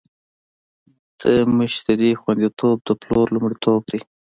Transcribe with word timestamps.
د 1.21 1.23
مشتری 1.57 2.11
خوندیتوب 2.21 2.77
د 2.87 2.89
پلور 3.01 3.27
لومړیتوب 3.35 3.81
دی. 3.91 3.99